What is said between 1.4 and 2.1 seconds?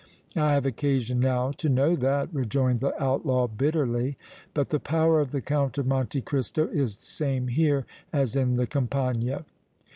to know